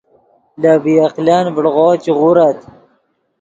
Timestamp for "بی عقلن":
0.83-1.45